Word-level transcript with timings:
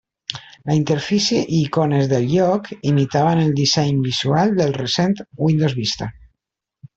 La 0.69 0.75
interfície 0.77 1.41
i 1.57 1.59
icones 1.65 2.07
del 2.13 2.25
lloc 2.31 2.69
imitaven 2.93 3.43
el 3.43 3.53
disseny 3.61 4.01
visual 4.07 4.57
del 4.63 4.75
recent 4.81 5.15
Windows 5.47 5.77
Vista. 5.83 6.11